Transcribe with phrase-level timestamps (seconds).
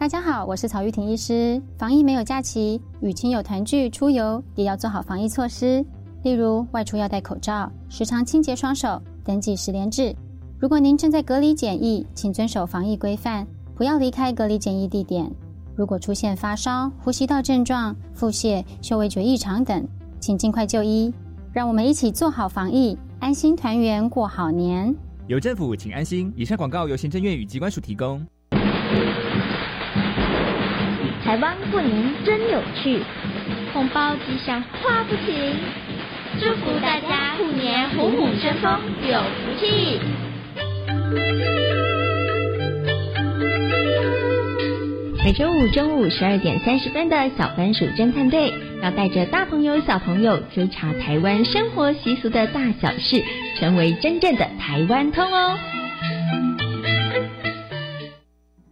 [0.00, 1.60] 大家好，我是曹玉婷医师。
[1.76, 5.84] 防疫没有假期，与亲友团聚、出游也要做好防疫措施，
[6.22, 10.16] 例如外出要戴口罩，时常清洁双手，登记十连制。
[10.58, 15.30] 如果您正在隔离检疫，请遵守防疫规范，不要离开隔离检疫地点。
[15.76, 19.86] 如果出现发烧、呼吸道症状、腹泻、嗅味觉异常等，
[20.18, 21.12] 请尽快就医。
[21.52, 24.96] 让我们一起做好防疫，安心团圆过好年。
[25.26, 26.32] 有政府，请安心。
[26.34, 28.26] 以上广告由行政院与机关署提供。
[31.30, 32.98] 台湾过年真有趣，
[33.72, 35.54] 红包吉祥花不停，
[36.40, 40.00] 祝福大家虎年虎虎生风，有福气。
[45.24, 48.52] 每周五中午十二点三十分的小番薯侦探队，
[48.82, 53.22] 要带着大朋友小朋友追查台湾生活习俗的大小事，
[53.56, 55.56] 成为真正的台湾通哦。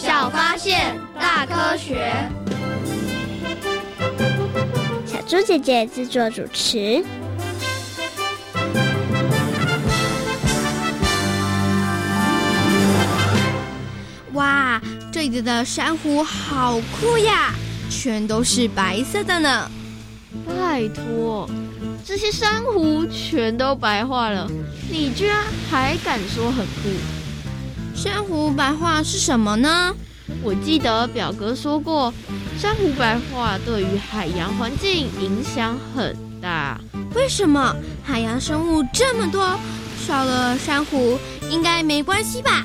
[0.00, 2.12] 小发现，大科学。
[5.04, 7.04] 小猪姐姐制作主持。
[14.34, 17.52] 哇，这里的珊瑚好酷呀，
[17.90, 19.68] 全都是白色的呢。
[20.46, 21.50] 拜托，
[22.04, 24.48] 这些珊瑚全都白化了，
[24.88, 27.17] 你居然还敢说很酷？
[28.00, 29.92] 珊瑚白化是什么呢？
[30.40, 32.14] 我记得表哥说过，
[32.56, 36.80] 珊瑚白化对于海洋环境影响很大。
[37.16, 37.74] 为什么？
[38.04, 39.58] 海洋生物这么多，
[40.06, 41.18] 少了珊瑚
[41.50, 42.64] 应该没关系吧？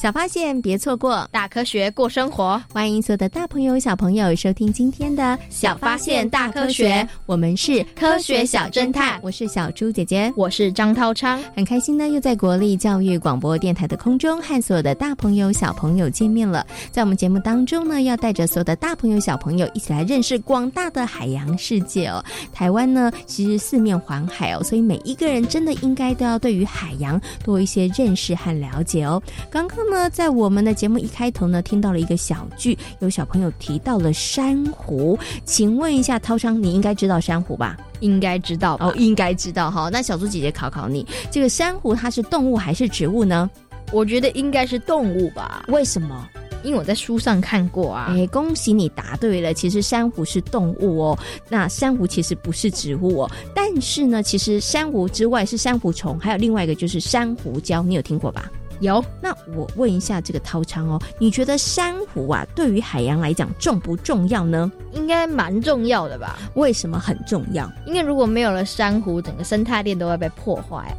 [0.00, 2.58] 小发现，别错过大科学过生活。
[2.72, 9.20] 欢迎所有的大朋友、小朋友收听今天的《小发现大科学》，我们是科学小侦探。
[9.22, 11.38] 我是小猪姐姐，我是张涛昌。
[11.54, 16.66] 很开心呢，又在国立教育广播电台的空中和所有的大朋友、小朋友见面了。
[16.90, 22.24] 在我们节目当中呢，要带着所有的大朋友、小朋友一起来认识广大的海洋世界哦。
[22.54, 29.22] 台湾呢，其实四面环海哦，所以每一个人真的应该都要对于海洋多一些认识和了解哦。
[29.50, 29.89] 刚刚。
[29.90, 37.76] 那在我们的节目一开头呢，听到了一个小剧，有小朋友提到了珊瑚，请问一下涛昌，你应该知道珊瑚吧？
[37.98, 39.90] 应该知道哦，应该知道哈。
[39.92, 43.50] 那小猪姐姐考考你，这个珊瑚它是动物还是植物呢？
[43.92, 45.64] 我觉得应该是动物吧？
[45.68, 46.26] 为什么？
[46.62, 48.14] 因为我在书上看过啊。
[48.16, 51.18] 哎，恭喜你答对了，其实珊瑚是动物哦。
[51.48, 58.50] 那珊瑚其实不是植物哦，但是呢，其实珊瑚之外是珊瑚虫，还有另外一个就是珊瑚礁，你有听过吧？
[58.80, 64.70] 有，那我问一下这个涛昌哦，你觉得珊瑚啊对于海洋来讲重不重要呢？
[64.92, 66.36] 应该蛮重要的吧？
[66.54, 67.70] 为什么很重要？
[67.86, 70.96] 因为如果没有了珊瑚，整个生态链都会被破坏。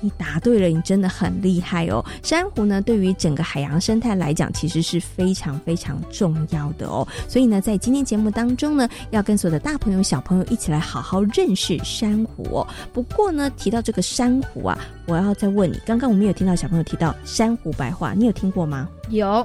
[0.00, 2.04] 你答对了，你真的很厉害哦！
[2.22, 7.06] 珊瑚呢，对于整个海洋生态来讲，其实是非常非常重要的哦。
[7.28, 12.66] 所以呢，在今天节目当中呢，要跟所有的大朋友、小朋友一起来好好认识珊瑚哦。
[12.92, 18.88] 不过呢，提到这个珊瑚啊，我要再问你，刚刚我们有听到小朋友提到珊瑚白话，你有听过吗？
[19.10, 19.44] 有。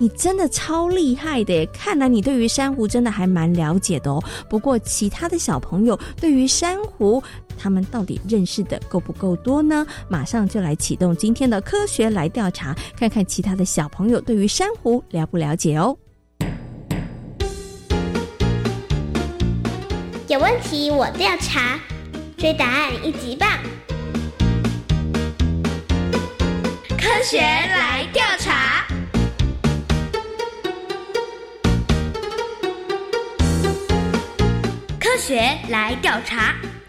[0.00, 4.22] 你真的超厉害的，看来你对于珊瑚真的还蛮了解的哦。
[4.48, 7.20] 不过其他的小朋友对于珊瑚
[7.58, 9.84] 他们到底认识的够不够多呢？
[10.08, 15.96] 马上就来启动今天的科学来调查，看看其他的小朋友对于珊瑚了不了解哦。
[20.28, 21.78] 有问题我调查，
[22.36, 23.48] 追答案一级棒！
[26.96, 28.86] 科学来调查。
[35.00, 35.40] 科学
[35.70, 36.54] 来调查，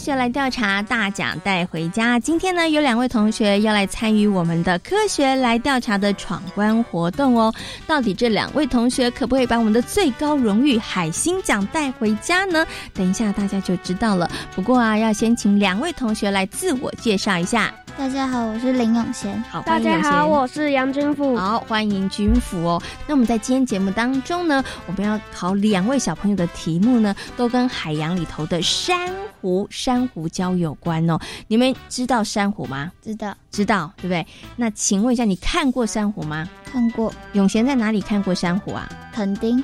[0.00, 2.18] 学来调查，大奖带回家。
[2.18, 7.52] 今天呢，有两位同学要来参与我们的科学来调查的闯关活动哦。
[7.86, 12.66] 到底这两位同学可不可以把我们的最高荣誉海星奖带回家呢？
[12.94, 14.30] 等一下大家就知道了。
[14.54, 17.70] 不过啊，要先请两位同学来自我介绍一下。
[17.96, 19.42] 大家好，我是林永贤。
[19.50, 21.36] 好，大家好，我是杨君福。
[21.36, 22.82] 好，欢迎君福哦。
[23.06, 29.10] 那我们在今天节目当中呢，我们要考两位小朋友的题目呢，都跟海洋里头的珊
[29.40, 31.18] 瑚、珊瑚礁有关哦。
[31.46, 32.90] 你们知道珊瑚吗？
[33.02, 34.26] 知道，知道，对不对？
[34.56, 36.48] 那请问一下，你看过珊瑚吗？
[36.64, 37.12] 看过。
[37.32, 38.88] 永贤在哪里看过珊瑚啊？
[39.12, 39.62] 垦丁。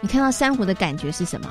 [0.00, 1.50] 你看到珊瑚的感觉是什么？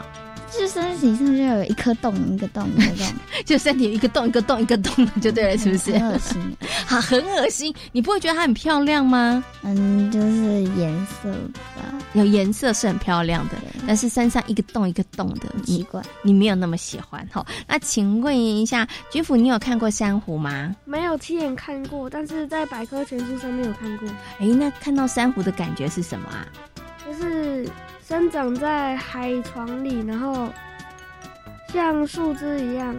[0.58, 3.08] 就身体上就有一颗洞，一个洞，一个洞，
[3.46, 5.92] 就身体有一个洞，一个洞，一个洞就对了，是不是？
[5.98, 7.74] 很恶心，好， 很恶心。
[7.92, 9.44] 你不会觉得它很漂亮吗？
[9.64, 11.32] 嗯，就是颜色
[11.76, 11.84] 吧，
[12.14, 13.56] 有颜色是很漂亮的，
[13.88, 17.46] 但是身上一个洞一个洞的，奇怪，你没有那么喜欢哈。
[17.68, 20.76] 那请问一下，君府，你有看过珊瑚吗？
[20.86, 24.08] 没有亲眼看过，但是在百科全书上面有看过。
[24.40, 26.46] 哎，那看到珊瑚的感觉是什么啊？
[27.06, 27.68] 就是
[28.06, 30.50] 生长在海床里，然后
[31.72, 32.94] 像树枝一样，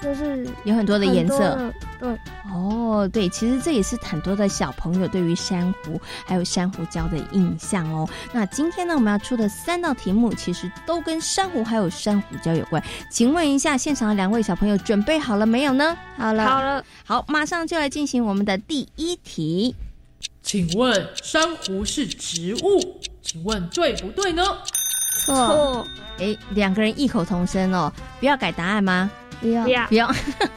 [0.00, 1.70] 就是有很多的颜色。
[2.00, 2.18] 对，
[2.50, 8.08] 哦，对，其实这也是很多的小朋友对于珊瑚还有珊瑚礁的印象哦。
[8.32, 12.82] 那今天呢，我们要出的三道题目，其实都跟珊瑚还有珊瑚礁有关。
[13.10, 15.94] 请问一下，现场的两位小朋友准备好了没有呢？
[16.16, 19.76] 好了，好了，好，马上就来进行我们的第一题。
[20.48, 22.98] 请问珊瑚是植物？
[23.20, 24.42] 请问对不对呢？
[25.26, 25.86] 错。
[26.18, 29.10] 哎，两个人异口同声哦，不要改答案吗？
[29.42, 30.10] 不要，不要。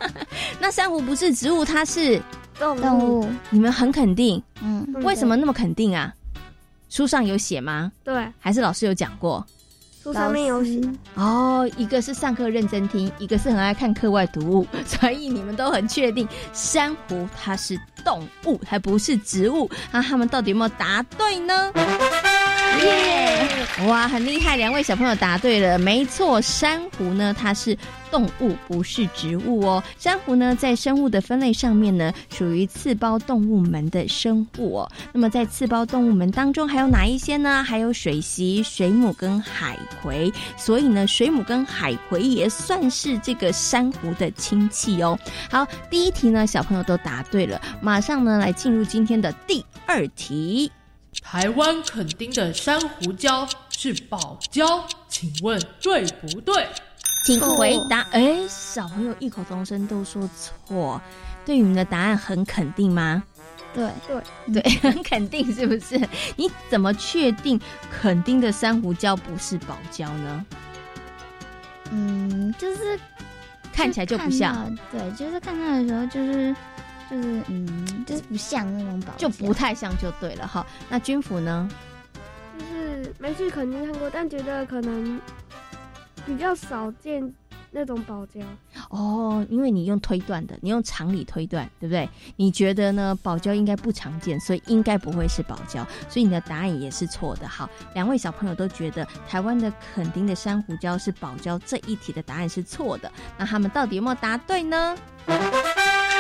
[0.61, 2.21] 那珊瑚不是植物，它是
[2.57, 3.29] 动物。
[3.49, 4.41] 你们很肯定？
[4.61, 4.87] 嗯。
[5.03, 6.13] 为什么那么肯定啊？
[6.89, 7.91] 书上有写吗？
[8.01, 8.31] 对。
[8.39, 9.45] 还是老师有讲过？
[10.01, 10.81] 书上面有写。
[11.15, 19.69] 哦，一个是上课认真听，一个是很爱看课外读物， 所以你们都很确定珊瑚它是动物，还不是植物。
[19.91, 21.71] 那他们到底有没有答对呢？
[22.79, 23.47] 耶！
[23.87, 27.75] 哇，很厉害，两位小朋友答对了，没错，珊瑚呢它是
[28.11, 29.83] 动物，不是植物哦。
[29.97, 34.91] 珊瑚呢在生物的分类上面呢属于刺胞动物门的生物哦。
[35.11, 37.63] 那么在刺胞动物门当中还有哪一些呢？
[37.63, 45.17] 还有水螅、水母跟海葵，所以呢水母跟海葵也算是这个珊瑚的亲戚哦。
[45.49, 50.71] 好，第一题呢小朋友都答对了，马上呢来进入今天的第二题。
[51.21, 56.67] 台湾垦丁的珊瑚礁是宝礁，请问对不对？
[57.25, 58.01] 请回答。
[58.11, 61.01] 哎，小朋友异口同声都说错，
[61.45, 63.21] 对你们的答案很肯定吗？
[63.73, 65.99] 对对对，很肯定，是不是？
[66.35, 70.45] 你怎么确定垦丁的珊瑚礁不是宝礁呢？
[71.91, 72.99] 嗯，就是
[73.71, 74.75] 看起来就不像。
[74.91, 76.55] 对，就是看它的时候，就是
[77.11, 80.65] 就是嗯，就是不像那种宝，就不太像就对了哈。
[80.89, 81.69] 那军服呢？
[82.57, 85.19] 就是没去肯定看过，但觉得可能
[86.25, 87.33] 比较少见
[87.69, 88.41] 那种宝礁。
[88.89, 92.09] 哦，因为你用推断的，你用常理推断，对不对？
[92.37, 93.17] 你觉得呢？
[93.21, 97.47] 宝胶应该不常见，所以应该不会是宝胶，所以你的答案也是错的。
[97.47, 103.11] 好，两位小朋友都觉得台湾的垦丁的珊瑚礁是宝胶，这一题的答案是错的。
[103.37, 104.97] 那他们到底有没有答对呢？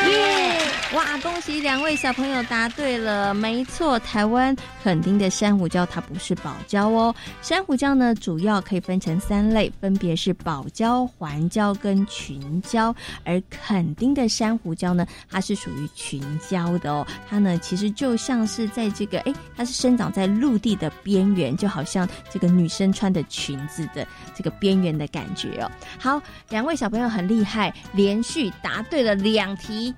[0.09, 0.57] 耶！
[0.93, 4.53] 哇，恭喜两位小朋友答对了，没错，台湾
[4.83, 7.15] 垦丁的珊瑚礁它不是宝礁哦。
[7.41, 12.93] 珊瑚礁呢，主要可以分成三类，分别是宝礁、环礁跟群礁。
[13.23, 17.07] 而垦丁的珊瑚礁呢，它是属于群礁的哦。
[17.29, 24.05] 它呢，其实就像是在这个，哎，它是生长在陆地的边缘，就好像这个女生穿的裙子的
[24.35, 25.71] 这个边缘的感觉哦。
[25.97, 29.90] 好，两位小朋友很厉害，连续答对了两题。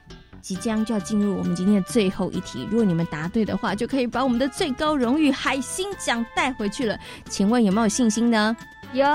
[0.43, 7.00] 即将就要进入我们今天的最后一题，如果你们答对的话，就可以把我们的最高荣誉海星奖带回去了。
[7.29, 8.55] 请问有没有信心呢？
[8.91, 9.07] 有。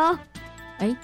[0.79, 0.97] 哎，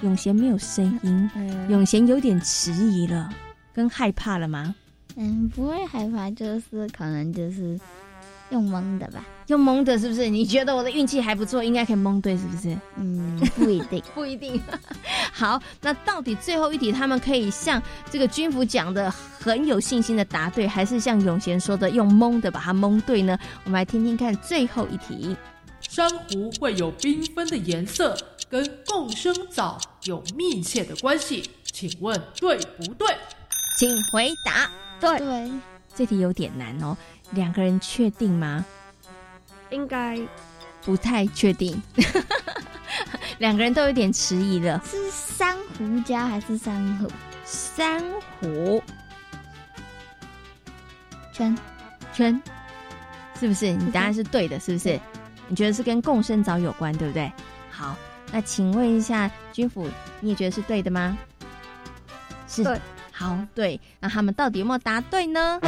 [0.00, 1.30] 永贤没有声音，
[1.68, 3.28] 永贤有点迟疑了，
[3.74, 4.74] 跟害怕了吗？
[5.16, 7.78] 嗯，不会害怕，就是可能就是
[8.50, 9.24] 用蒙的吧。
[9.48, 10.28] 用蒙的，是不是？
[10.28, 12.76] 你觉得我的运气还不错，应该可以蒙对，是不是？
[12.96, 14.60] 嗯，不一定， 不一定。
[15.32, 23.38] 好，那到底最后一题，他们可以像这个军服讲的很有信心的答对，还是像永贤说的用蒙的把它蒙对呢？
[23.64, 25.36] 我们来听听看最后一题。
[25.80, 28.16] 珊瑚会有缤纷的颜色，
[28.50, 33.06] 跟共生藻有密切的关系，请问对不对？
[33.78, 34.68] 请回答。
[34.98, 35.18] 对。
[35.20, 35.50] 对。
[35.94, 36.94] 这题有点难哦，
[37.32, 38.64] 两个人确定吗？
[39.70, 40.18] 应该
[40.84, 41.82] 不太确定，
[43.38, 44.80] 两个人都有点迟疑了。
[44.84, 47.10] 是珊瑚礁还是珊瑚？
[47.44, 48.02] 珊
[48.40, 48.82] 瑚
[51.32, 51.56] 圈
[52.12, 52.40] 圈，
[53.38, 53.72] 是不是？
[53.72, 54.98] 你答案是对的，是不是？
[55.48, 57.30] 你觉得是跟共生藻有关，对不对？
[57.70, 57.96] 好，
[58.32, 59.88] 那请问一下君府，
[60.20, 61.18] 你也觉得是对的吗？
[62.48, 62.64] 是。
[63.12, 63.80] 好，对。
[63.98, 65.60] 那他们到底有没有答对呢？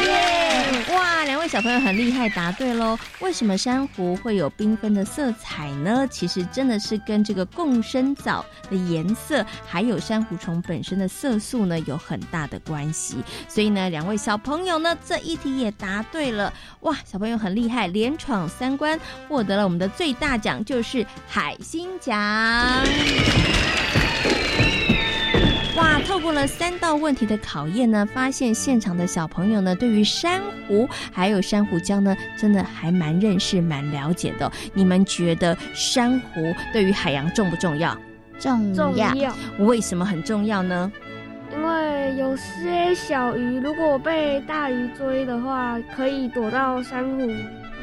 [0.00, 0.94] 耶！
[0.94, 2.98] 哇，两位小朋友很厉害，答对喽。
[3.20, 6.06] 为什么珊瑚会有缤纷的色彩呢？
[6.10, 13.16] 其实真的是跟这个共生藻的颜色，还有珊瑚虫本身的色素呢，有很大的关系。
[13.48, 16.52] 所以呢，两位小朋友呢，这一题也答对了。
[16.80, 22.18] 哇，小朋友很厉害，连闯三关，获得了我们的最大奖，就是海星奖。
[26.12, 26.18] 哇！
[26.18, 34.50] 透过了三道问题的考验呢，发现现场的小朋友呢，对于珊瑚还有珊瑚礁呢，真的还蛮认识、蛮了解的。
[34.74, 37.96] 你们觉得珊瑚对于海洋重不重要？
[38.38, 39.34] 重要。
[39.58, 40.92] 为什么很重要呢？
[41.52, 47.26] 因为有些小鱼如果被大鱼追的话，可以躲到珊瑚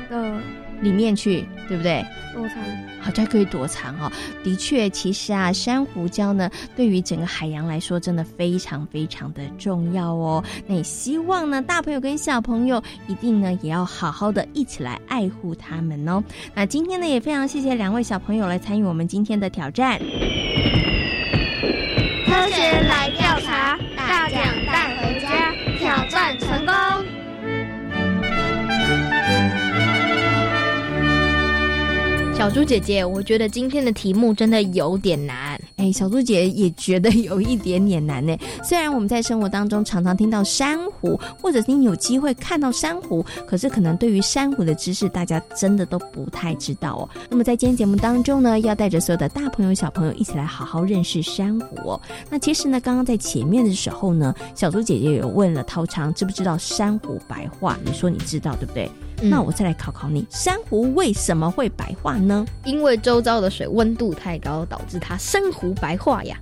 [0.09, 0.39] 的。
[0.81, 2.03] 里面去，对不对？
[2.33, 2.63] 躲藏，
[2.99, 4.11] 好像可以躲藏哦。
[4.43, 10.43] 的确，其实啊，珊瑚礁呢，对于整个海洋来说，真的非常非常的重要哦。
[10.65, 16.23] 那也希望呢，大朋友跟小朋友一定呢，也要好好的一起来爱护它们哦。
[16.55, 19.99] 那今天呢，也非常谢谢两位小朋友来参与我们今天的挑战。
[32.39, 35.62] 小猪姐姐，我觉得今天的题目真的有点难。
[35.75, 38.34] 哎，小猪姐也觉得有一点点难呢。
[38.63, 47.10] 虽然我们在生活当中常常听到珊瑚，或者你有机会看到珊瑚，可是可能对于珊瑚的知识，大家真的都不太知道哦。
[47.29, 52.01] 那么在今天节目当中呢，要带着所有的大朋友小朋友一起来好好认识珊瑚哦。
[52.29, 57.77] 那其实呢，刚刚在前面的时候呢，小猪姐姐有问了涛昌，知不知道珊瑚白化？
[57.84, 58.89] 你说你知道对不对？
[59.21, 62.45] 那我再来考考你，珊瑚为什么会白化呢？
[62.65, 66.38] 因为周遭的水温度太高，导致它珊瑚白化呀。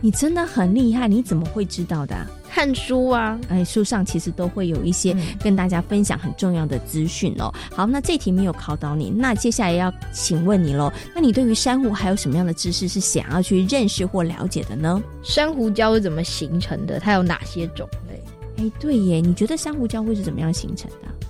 [0.00, 2.14] 你真的很厉害，你怎么会知道的？
[2.50, 7.52] 看书啊，哎，书上其实都会有一些跟大家分享很重要的资讯哦。
[7.74, 10.92] 好，那这题没有考到你，那接下来要请问你喽。
[11.14, 15.02] 那你对于珊瑚还有什么样的知识是想要去认识或了解的呢？
[15.22, 17.00] 珊瑚礁是怎么形成的？
[17.00, 18.22] 它有哪些种类？
[18.58, 21.23] 哎，对耶，你觉得珊瑚礁会是怎么样形成的？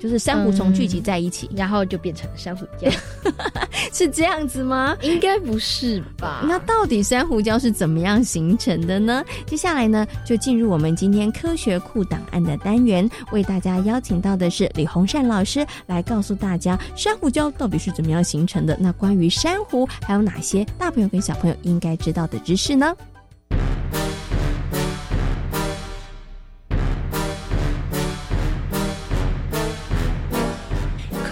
[0.00, 2.92] 就是珊瑚虫聚集在一起，然后就变成珊瑚礁，
[3.92, 4.96] 是这样子吗？
[5.02, 6.44] 应该不是吧？
[6.46, 9.24] 那到底珊瑚礁是怎么样形成的呢？
[9.46, 18.76] 接下来呢，就进入我们今天科学库档案的单元，为大家邀请到的是李洪善老师来告诉大家珊瑚礁到底是怎么样形成的。
[18.80, 22.94] 那关于珊瑚还有哪些大朋友跟小朋友应该知道的知识呢？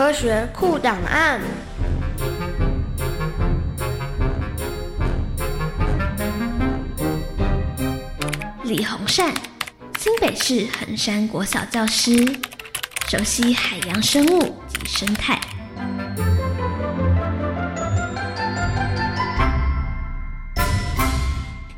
[0.04, 1.40] 科学库档案。
[8.64, 9.32] 李洪善，
[9.98, 12.22] 新北市衡山国小教师，
[13.08, 15.33] 熟悉海洋生物及生态。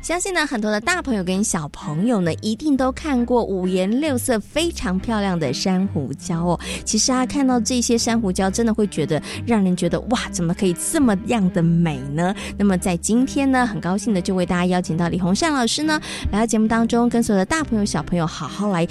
[0.07, 6.57] 相信呢，很多的大朋友跟小朋友呢，一定都看过五颜六色、非常漂亮的珊瑚礁哦。
[6.85, 12.33] 其实啊，看到这些珊瑚礁，真的会觉得让人觉得哇，怎么可以这么样的美呢？
[12.57, 15.99] 那么在今天呢，很高兴的就为大家邀请到李洪善老师呢，
[16.31, 18.87] 来到节目当中，跟所有的大朋友、小朋友好好来。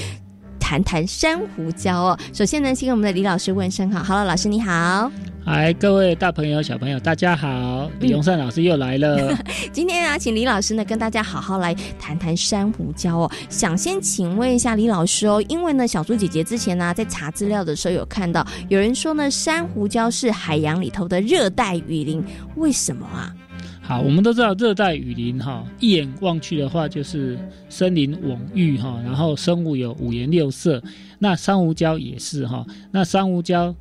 [0.67, 2.19] 谈谈珊瑚礁哦。
[2.33, 5.09] 首先呢，先跟我们的李老师问声好，Hello，老师你好。
[5.45, 7.89] 嗨，各位大朋友、小朋友，大家好！
[8.01, 9.33] 李永善老师又来了。
[9.73, 13.31] 今天啊，请李老师呢跟大家好好来谈谈珊瑚礁哦。
[13.49, 22.25] 想先请问一下李老师哦，因为呢，小猪姐姐之前呢在查资料的时候有看到有人说呢，珊瑚礁是海洋里头的热带雨林，
[22.57, 23.33] 为什么啊？
[23.87, 27.39] 好，我们都知道热带雨林哈，一眼望去的话就是
[27.69, 30.83] 森林蓊郁哈，然后生物有五颜六色。
[31.21, 33.73] 那珊瑚礁也是哈，那珊瑚礁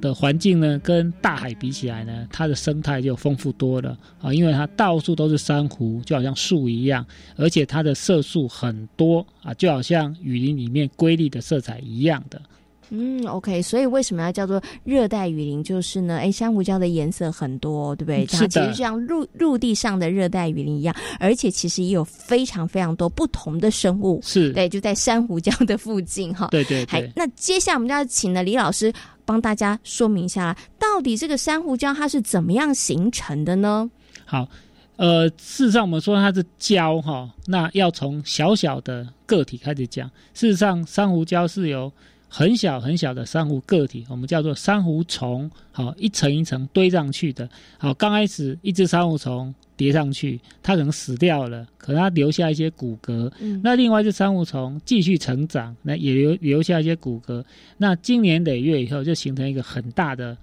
[0.00, 12.42] 的环境呢，跟大海比起来呢，它的生态就丰富多了啊，因为它到处都是珊瑚，就好像树一样，而且它的色素很多啊，就好像雨林里面瑰丽的色彩一样的。
[12.90, 15.62] 嗯，OK，所以为什么要叫做热带雨林？
[15.62, 18.26] 就是呢，哎，珊瑚礁的颜色很多，对不对？
[18.26, 24.20] 它其实像陆陆地上的热带雨林一样，而且其实也有非常非常多不同的生物。
[24.22, 26.48] 是对，就在珊瑚礁的附近哈。
[26.50, 27.10] 对对对。
[27.14, 28.92] 那接下来我们就要请了李老师
[29.24, 33.90] 帮大家说明一下，到底这个珊瑚礁它是怎么样形成的呢？
[34.24, 34.48] 好，
[34.96, 40.10] 呃，事实上我们说它是礁哈，那要从小小的个体开始讲。
[40.32, 41.92] 事实上，珊瑚礁是由
[42.28, 47.48] 很小很小的珊瑚个体，我们叫做珊瑚虫，好一层一层堆上去的。
[47.78, 53.32] 好，刚开始一只珊瑚虫叠上去，它可能死掉了，可能它留下一些骨骼。
[53.40, 57.42] 嗯那另外一只珊瑚虫继续成长，那也留留下一些骨骼。
[57.76, 60.36] 那经年累月以后，就形成一个很大的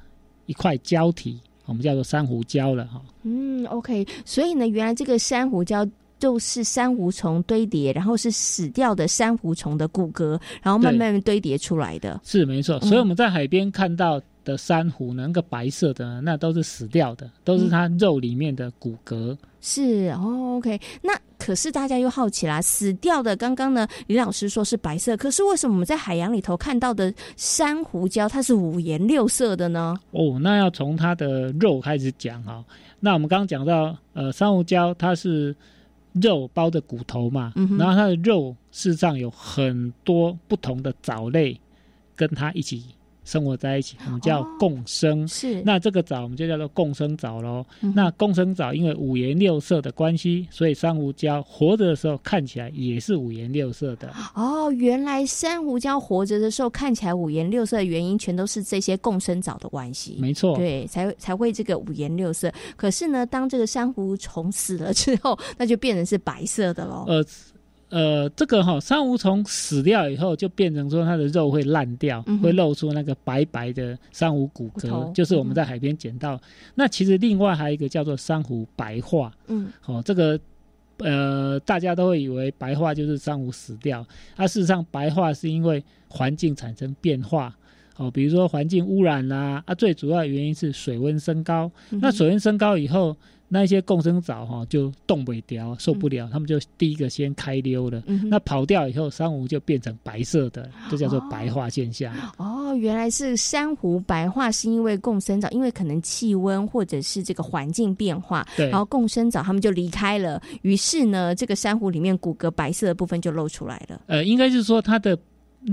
[0.48, 3.02] 一块胶体，我们叫做珊瑚礁了哈。
[3.24, 5.90] 嗯，OK，所以呢，原来这个珊瑚礁。
[6.26, 12.20] 就是珊瑚虫堆叠，然后是死掉的珊瑚虫的骨骼，然后慢慢堆叠出来的。
[12.24, 19.38] 是没错，所以我们在海边看到的珊瑚，那个白色的，那都是死掉的，都是它肉里面的骨骼。
[19.62, 20.82] 是哦，OK。
[21.04, 29.96] 那可是大家又好奇啦，死掉的刚刚呢，李老师说是白色，可是为什么我们在海洋里头看到的珊瑚礁它是五颜六色的呢？
[30.10, 32.66] 哦，那要从它的肉开始讲哈。
[33.00, 35.56] 那我们刚刚讲到，呃，珊瑚礁它是。
[36.22, 41.60] 肉包的骨头嘛，然后它的肉事实上有很多不同的藻类
[42.16, 42.84] 跟它一起
[43.26, 45.28] 生活在一起，我们叫共生。
[45.28, 47.66] 是，那这个藻我们就叫做共生藻喽。
[47.94, 54.14] 那共生藻因为五颜六色的关系，所以珊瑚礁活着的时候看起来也是五颜六色的。
[54.36, 60.18] 哦，原来珊瑚礁活着的时候看起来五颜六色的原因，全都是这些共生藻的关系。
[60.20, 62.52] 没错，对，才才会这个五颜六色。
[62.76, 67.06] 可是呢，当这个珊瑚虫死了之后，那就变成是白色的喽。
[67.08, 67.26] 呃。
[67.90, 76.40] 呃，这个哈，珊瑚虫死掉以后，就变成说它的肉会烂掉，会露出那个白白的珊瑚骨骼，就是我们在海边捡到。
[76.74, 80.38] 那其实另外还有一个叫做珊瑚白化，嗯，哦，这个
[80.98, 87.56] 呃，大家都会以为白化就是珊瑚死掉，啊事实上白化是因为环境产生变化，
[87.98, 93.16] 哦，比如说环境污染啦，啊，最主要原因是水温升高，那水温升高以后。
[93.48, 98.02] 那些共生藻哈就冻不掉，受不了，他们就第一个先开溜了。
[98.30, 102.14] 那跑掉以后，珊瑚就变成白色的，这叫做白化现象。
[102.38, 114.02] 哦，原来是珊瑚白化是因为共生藻，因为可能气温或者是这个环境变化，然后共生藻他们就离开了，于是呢，这个珊瑚里面骨骼白色的部分就露出来了。
[114.08, 115.18] 呃，应该是说它的。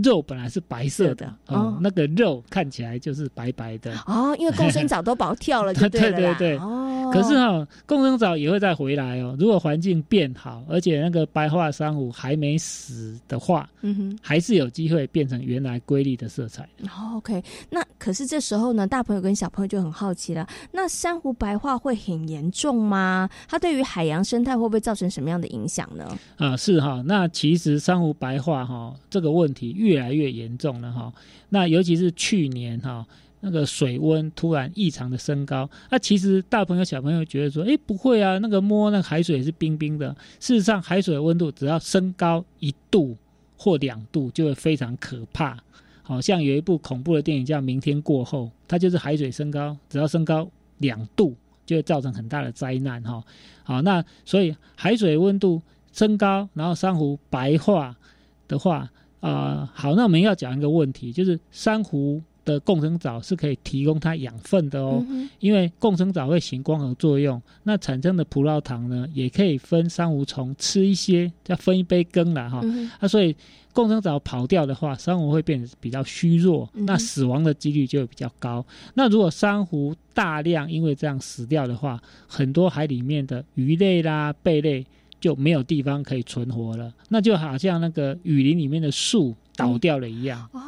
[0.02, 7.10] 肉本来是白色的哦，那个肉看起来就是白白的哦，因为共生藻都跑跳了， 对对对对哦。
[7.12, 9.36] 可是哈，共生藻也会再回来哦。
[9.38, 16.66] 如果环境变好，而且那个白化珊瑚还没死的话，嗯哼，还是有机会变成原来瑰丽的色彩。
[17.14, 23.28] OK，那可是这时候呢，大朋友跟小朋友就很好奇了，那珊瑚白化会很严重吗？
[23.46, 26.08] 它对于海洋生态会不会造成什么样的影响呢？
[26.38, 29.81] 啊，是哈，那其实珊瑚白化哈这个问题。
[29.82, 31.12] 越来越严重了哈，
[31.48, 33.04] 那尤其是去年哈，
[33.40, 40.14] 那个水温突然异常的升高，那其实大朋友小朋友觉得说，哎，不会啊，那个摸那海水是冰冰的。
[40.38, 43.16] 事实上，海水的温度只要升高一度
[43.56, 45.58] 或两度，就会非常可怕。
[46.04, 51.34] 好像有一部恐怖的电影叫《明天过后》，它就是海水升高，只要升高两度，
[51.66, 53.20] 就会造成很大的灾难哈。
[53.64, 55.60] 好，那所以海水温度
[55.92, 57.96] 升高，然后珊瑚白化
[58.46, 58.88] 的话。
[59.22, 72.60] 啊，好，那我们要讲一个问题，就是珊瑚的共生藻是可以提供它养分的哦，嗯因为共生藻会行光合作用，那产生的葡萄糖呢，也可以分珊瑚虫吃一些，叫分一杯羹了哈。
[72.64, 73.36] 嗯啊，所以
[73.72, 78.66] 共生藻跑掉的话，珊瑚会变得比较虚弱，嗯那死亡的几率就会比较高。
[78.94, 84.84] 那如果珊瑚大量因为这样死掉的话，很多海里面的鱼类啦、贝类
[85.22, 90.48] 就没有地方可以存活了，那就好像那个雨林里面的树倒掉了一样。
[90.52, 90.60] 哦，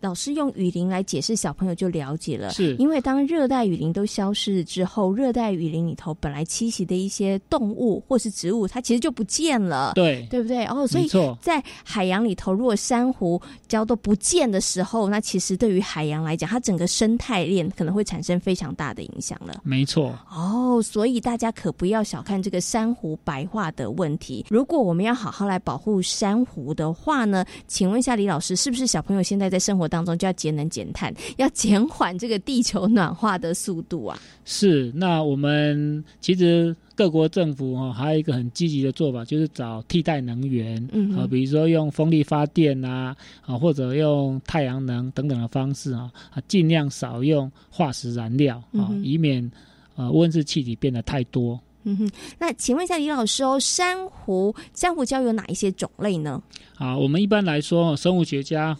[0.00, 2.50] 老师用雨林来解释，小朋友就了解了。
[2.50, 9.92] 是因为当热带雨林都消失之后，热带雨林里头本来栖息的一些动物或是植物，它其实就不见了。
[9.94, 10.64] 对对不对？
[10.66, 11.08] 哦，所以
[11.40, 19.60] 在海洋里头，如果珊瑚礁都不见的时候，那其实对于海洋来讲，它整个生态链可能会产生非常大的影响了。
[19.64, 24.46] 没错，哦，所以大家可不要小看这个珊瑚白化的问题。
[24.48, 34.18] 如果我们要好好来保护珊瑚的话呢，请问一下李老师，是不是小朋友现在在生活当中就要节能减碳， 要减缓这个地球暖化的速度啊？
[34.44, 34.92] 是。
[34.94, 49.50] 那我们其实各国政府哦，还有一个很积极的做法，就是找替代能源，嗯啊，比如说用风力发电啊，啊，或者用太阳能等等的方式啊，啊，尽量少用化石燃料啊，嗯以免
[49.94, 51.58] 啊温室气体变得太多。
[51.84, 56.42] 嗯哼，那请问一下李老师哦，珊瑚珊瑚礁有哪一些种类呢？
[56.76, 58.76] 啊，我们一般来说，生物学家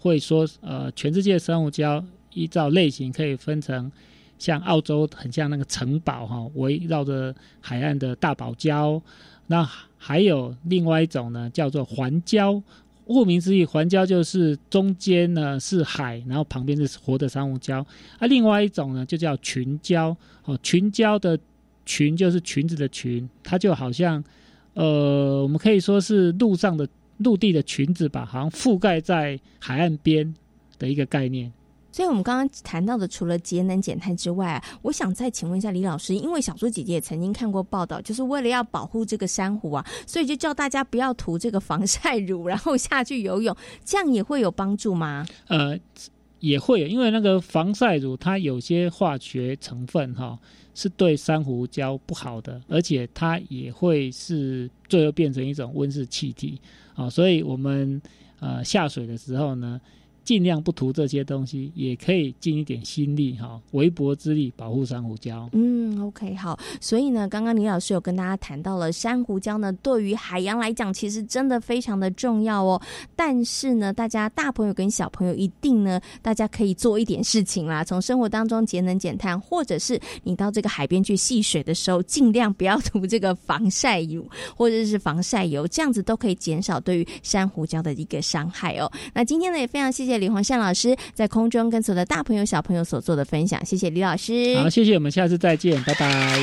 [0.00, 2.02] 会说，呃，全世界生物礁
[2.34, 3.92] 依照类型可以分成，
[4.38, 9.00] 像澳洲很像那个城堡哈、围绕着海岸的大堡礁，
[9.46, 12.62] 那还有另外一种呢，叫做环礁。
[13.04, 17.84] 顾名思义，环礁就是中间呢是海，然后旁边是活的珊瑚礁。
[18.20, 20.16] 啊，另外一种呢就叫群礁。
[20.44, 21.36] 哦，群礁的
[21.84, 24.22] 群就是裙子的裙，它就好像，
[24.74, 26.88] 呃，我们可以说是陆上的
[27.20, 30.34] 陆地的裙子吧，好像覆盖在海岸边
[30.78, 31.52] 的一个概念。
[31.92, 43.54] 所以，我们刚刚谈到的，除了节能减碳之外，我想再请问一下李老师，因为小猪姐姐也曾经看过报道，就是为了要保护这个珊瑚啊，所以就叫大家不要涂这个防晒乳，然后下去游泳，
[43.84, 45.26] 这样也会有帮助吗？
[45.48, 45.76] 呃，
[46.40, 50.38] 也会，因为那个防晒乳它有些化学成分哈、
[50.74, 56.60] 是对珊瑚礁不好的，而且它也会是最后变成一种温室气体
[56.94, 58.02] 啊、所以我们
[58.40, 59.80] 呃下水的时候呢。
[60.30, 65.48] 尽量不涂这些东西，也可以尽一点心力哈，微薄之力保护珊瑚礁。
[65.50, 66.56] 嗯，OK，好。
[66.80, 72.80] 所以呢，刚刚李老师有跟大家谈到了珊瑚礁呢，对于海洋来讲，其实真的非常的重要哦。
[73.16, 88.88] 但是呢，大家大朋友跟小朋友一定呢，大家可以做一点事情啦，从生活当中节能减碳，或者是你到这个海边去戏水的时候，尽量不要涂这个防晒乳或者是防晒油，这样子都可以减少对于珊瑚礁的一个伤害哦。
[89.12, 94.54] 那今天呢，也非常谢谢李洪善老师在空中跟所有的大朋友小朋友所做的分享，谢谢李老师。
[94.58, 96.36] 好，谢谢，我们下次再见，拜拜。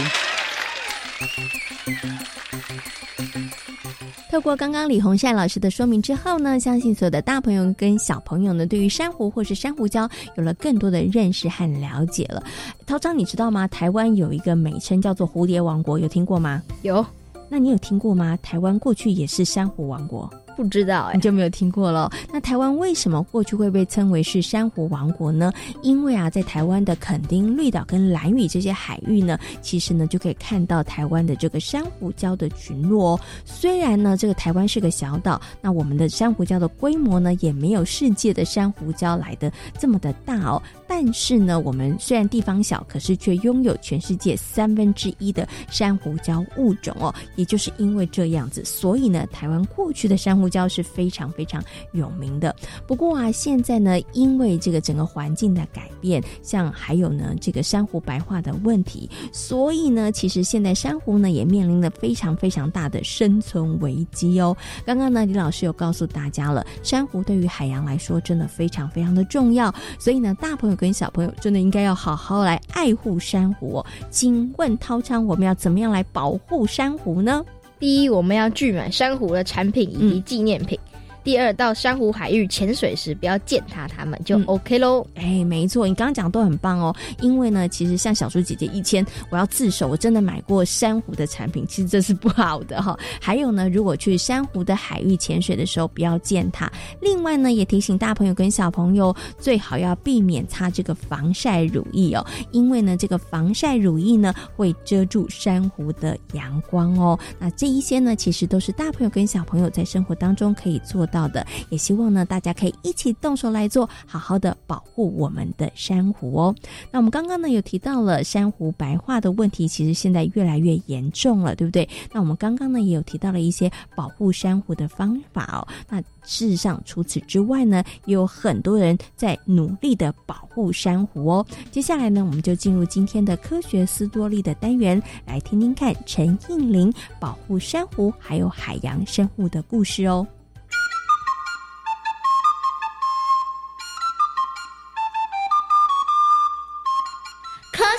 [4.30, 12.44] 透过刚刚李洪善老师的说明之后呢，相信所有的大朋友跟小朋友呢，对于珊瑚或是珊瑚礁有了更多的认识和了解了。
[12.86, 13.68] 涛章，你知道吗？
[13.70, 16.62] 台湾有一个美称叫做蝴蝶王国，有听过吗？
[16.82, 17.04] 有。
[17.50, 18.38] 那你有听过吗？
[18.44, 20.30] 台湾过去也是珊瑚王国。
[20.58, 22.12] 不知道、你就没有听过了。
[22.34, 25.54] 那台湾为什么过去会被称为是珊瑚王国呢？
[25.84, 33.20] 因为啊，在台湾的垦丁、绿岛跟兰屿这些海域呢，其实呢就可以看到台湾的这个珊瑚礁的群落哦。
[33.46, 40.60] 虽然呢，这个台湾是个小岛，那我们的珊瑚礁的规模呢，也没有世界的珊瑚礁来的这么的大哦。
[40.88, 47.14] 但是呢，我们虽然地方小，可是却拥有全世界三分之一的珊瑚礁物种哦。
[47.36, 52.56] 也就是因为这样子，所以呢，台湾过去的珊瑚礁是非常非常有名的。
[52.86, 64.56] 不过啊，现在呢，因为这个整个环境的改变，像还有呢这个珊瑚白化的问题，所以呢，其实现在珊瑚呢也面临了非常非常大的生存危机哦。
[64.86, 73.84] 刚刚呢，李老师有告诉大家了，珊瑚对于海洋来说真的非常非常的重要，所以呢，大朋友跟小朋友真的应该要好好来爱护珊瑚。
[74.10, 77.44] 请问涛昌，我们要怎么样来保护珊瑚呢？
[77.80, 80.80] 第一，我们要拒买珊瑚的产品以及纪念品。
[81.28, 85.06] 第二，到珊瑚海域潜水时不要践踏它们，就 OK 喽。
[85.16, 86.96] 哎，没错，你刚刚讲都很棒哦。
[87.20, 96.72] 因为呢，其实像小猪姐姐以前我要自首，我真的买过珊瑚的产品，其实这是不好的哈、 还有呢，如果去珊瑚的海域潜水的时候，不要践踏。
[97.02, 107.20] 另外呢，也提醒大朋友跟小朋友，最好要避免擦这个防晒乳液哦，因为呢，这个防晒乳液呢会遮住珊瑚的阳光哦。
[107.38, 111.17] 那这一些呢，其实都是大朋友跟小朋友在生活当中可以做到。
[111.18, 116.56] 到的，也希望呢大家可以一起动手来做，好好的保护我们的珊瑚哦。
[116.92, 121.90] 那我们刚刚呢有提到了珊瑚白化的问题，其实现在越来越严重了，对不对？
[122.14, 125.68] 那我们刚刚呢也有提到了一些保护珊瑚的方法哦。
[125.90, 131.46] 那事实上除此之外呢，也有很多人在努力的保护珊瑚哦。
[131.72, 140.28] 接下来呢，我们就进入今天的科学斯多利的单元，来听听看陈应林保护珊瑚还有海洋生物的故事哦。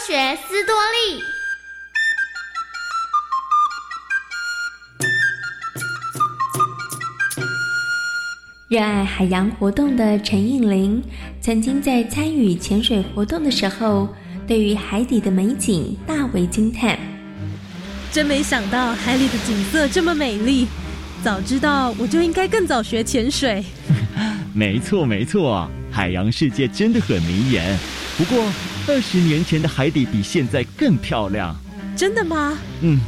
[0.08, 1.22] 学斯多利。
[8.68, 11.02] 热爱海洋活动的陈应林，
[11.42, 14.08] 曾经在参与潜水活动的时候，
[14.46, 16.98] 对于海底的美景大为惊叹。
[18.10, 20.66] 真没想到海里的景色这么美丽，
[21.22, 23.62] 早知道我就应该更早学潜水。
[24.56, 27.78] 没错没错，海洋世界真的很迷人。
[28.16, 28.50] 不过
[28.88, 31.54] 二十年前的海底比现在更漂亮。
[31.94, 32.56] 真的吗？
[32.80, 32.98] 嗯，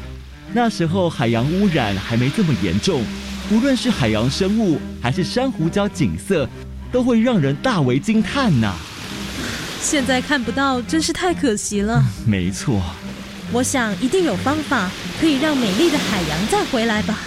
[0.53, 3.03] 那时候海洋污染还没这么严重。
[3.51, 6.47] 无论是海洋生物还是珊瑚礁景色，
[6.93, 8.75] 都会让人大为惊叹呐。
[9.81, 12.03] 现在看不到，真是太可惜了。
[12.29, 12.83] 没错，
[13.51, 17.19] 我想一定有方法可以让美丽的海洋再回来吧。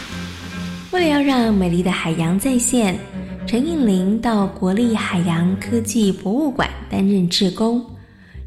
[0.91, 2.99] 为了要让美丽的海洋再现，
[3.47, 7.83] 陈应林到国立海洋科技博物馆担任志工。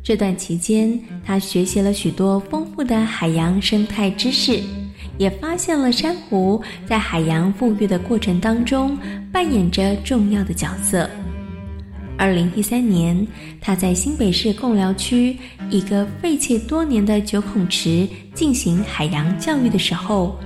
[0.06, 4.62] 这段期间，他学习了许多丰富的海洋生态知识。
[5.18, 8.96] 也发现了珊瑚在海洋富裕的过程当中
[9.32, 11.10] 扮演着重要的角色。
[12.16, 13.26] 二零一三年，
[13.60, 15.36] 他在新北市贡寮区
[15.70, 20.38] 一个废弃多年的九孔池进行海洋教育的时候，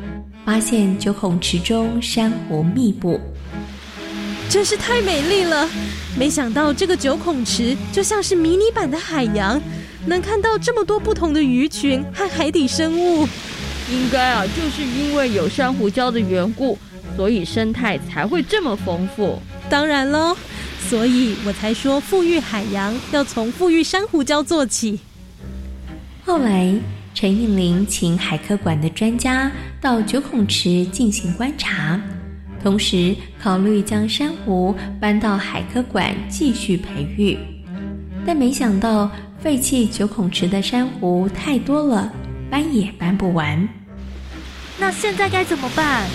[0.42, 3.20] 发现九孔池中珊瑚密布，
[4.50, 5.70] 真是太美丽了！
[6.18, 9.62] 没想到这个九孔池就像是迷你版的海洋，
[10.06, 13.28] 能看到这么多不同的鱼群和海底生物。
[13.88, 16.76] 应该啊，就是因为有珊瑚礁的缘故，
[17.16, 19.40] 所以生态才会这么丰富。
[19.68, 20.36] 当然喽，
[20.88, 24.98] 所以我才说富裕海洋要从富裕珊瑚礁做起。
[26.24, 26.74] 后来，
[27.14, 32.00] 陈应林请海科馆的专家到九孔池进行观察，
[32.62, 37.38] 同时考虑将珊瑚搬到海科馆继续培育，
[38.26, 42.12] 但没想到废弃九孔池的珊瑚太多了，
[42.50, 43.68] 搬也搬不完。
[44.78, 46.08] 那现在该怎么办？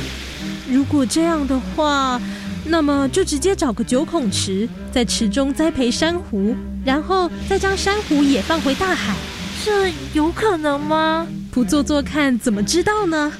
[0.70, 2.22] 如果这样的话，
[2.66, 9.16] 那么就直接找个九孔池，在池中栽培珊瑚，然后再将珊瑚也放回大海。
[9.64, 11.26] 这有可能吗？
[11.52, 13.32] 不做做看，怎么知道呢？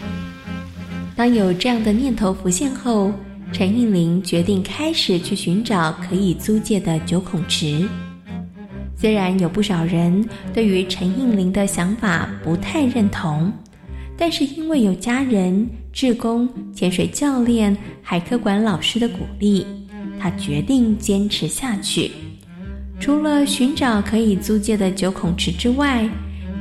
[1.16, 3.12] 当有这样的念头浮现后，
[3.52, 7.88] 陈应林决定开始去寻找可以租借的九孔池。
[8.98, 13.52] 虽然有不少人对于陈应林的想法不太认同。
[14.18, 19.66] 但是因为有家人、志工、潜水教练、海科馆老师的鼓励，
[20.18, 22.10] 他决定坚持下去。
[22.98, 26.10] 除了寻找可以租借的九孔池之外，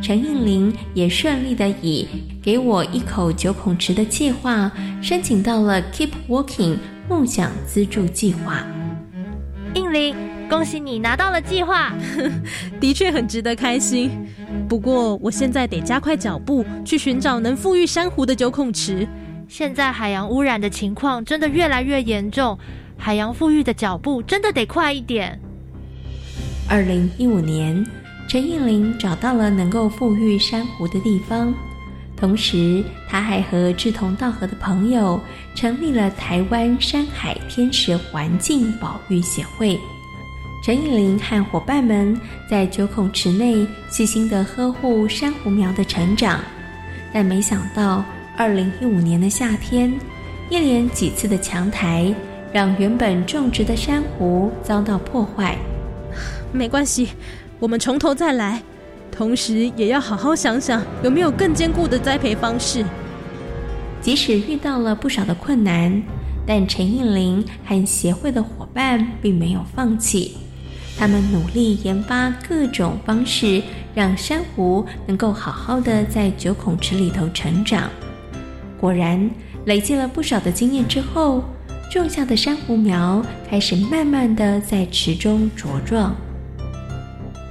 [0.03, 2.07] 陈应林也顺利的以
[2.43, 6.77] “给我一口九孔池”的计划申请到了 Keep Working
[7.09, 8.65] 梦想资助计划。
[9.75, 10.15] 应林，
[10.49, 11.93] 恭喜你拿到了计划，
[12.79, 14.11] 的确很值得开心。
[14.69, 19.09] 不过，我现在得加快脚步去寻找能富裕珊瑚的九孔池。
[19.49, 22.59] 现在海洋污染的情况真的越来越严重，
[22.97, 25.41] 海洋富裕的脚步真的得快一点。
[26.69, 27.85] 二零一五年，
[28.29, 31.55] 陈应林找到了能够富裕珊瑚的地方，
[32.17, 35.21] 同时他还和志同道合的朋友
[35.55, 39.79] 成立了台湾山海天池环境保育协会。
[40.65, 46.41] 陈以林和伙伴们在九孔池内细心的呵护珊瑚苗的成长，
[47.13, 48.03] 但没想到，
[48.37, 49.93] 二零一五年的夏天，
[50.49, 52.13] 一连几次的强台
[52.51, 55.57] 让原本种植的珊瑚遭到破坏。
[56.51, 57.11] 没关系，
[57.65, 58.63] 我们从头再来，
[59.11, 62.85] 同时也要好好想想有没有更坚固的栽培方式。
[64.03, 66.03] 即使遇到了不少的困难，
[66.47, 70.37] 但陈应林和协会的伙伴并没有放弃。
[70.99, 73.63] 他们努力研发各种方式，
[73.95, 77.89] 让珊瑚能够好好的在九孔池里头成长。
[78.79, 79.31] 果然，
[79.65, 81.43] 累积了不少的经验之后，
[81.91, 86.15] 种下的珊瑚苗开始慢慢的在池中茁壮。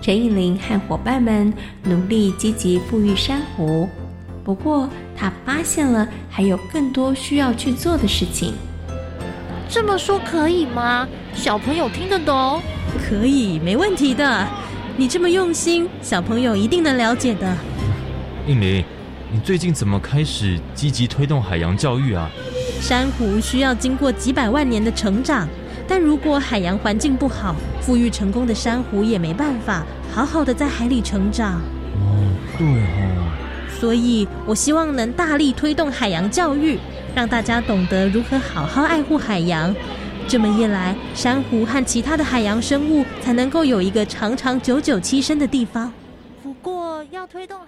[0.03, 1.53] 陈以林和伙伴们
[1.85, 3.87] 努力积极富裕珊瑚，
[4.43, 8.53] 不过他发现了还有更多需要去做的事情。
[9.69, 11.07] 这么说可以吗？
[11.33, 12.61] 小朋友听得懂？
[12.99, 14.45] 可以，没问题的。
[14.97, 17.55] 你这么用心，小朋友一定能了解的。
[18.45, 18.83] 应林，
[19.31, 22.29] 你最近怎么开始积极推动海洋教育啊？
[22.81, 25.47] 珊瑚需要经过几百万年的成长，
[25.87, 31.61] 但如果海洋环境不好，富裕成功的珊瑚也没办法好好的在海里成长。
[31.95, 32.23] 哦，
[32.57, 33.29] 对哦。
[33.79, 36.79] 所以我希望能大力推动海洋教育，
[37.13, 39.75] 让大家懂得如何好好爱护海洋。
[40.25, 45.91] 这么一来，珊瑚和其他的海洋生物才能够有一个长长久久栖身的地方。
[46.41, 47.65] 不过，要推动海。